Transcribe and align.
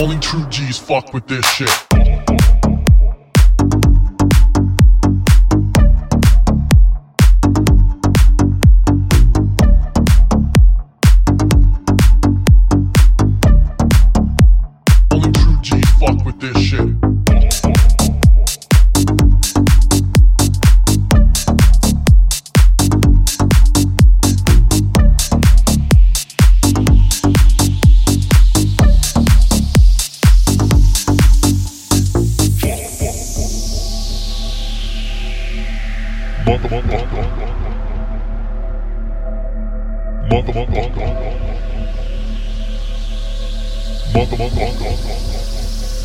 Only 0.00 0.18
true 0.18 0.46
G's 0.46 0.78
fuck 0.78 1.12
with 1.12 1.26
this 1.26 1.44
shit. 1.44 1.89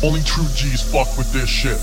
Only 0.02 0.22
true 0.22 0.44
G's 0.54 0.82
fuck 0.82 1.16
with 1.16 1.32
this 1.32 1.48
shit. 1.48 1.78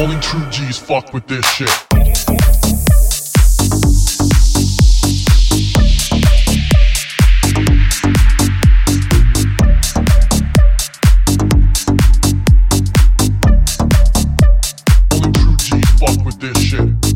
Only 0.00 0.18
true 0.20 0.46
G's 0.48 0.78
fuck 0.78 1.12
with 1.12 1.26
this 1.26 1.44
shit. 1.44 1.68
this 16.40 16.58
shit. 16.58 17.09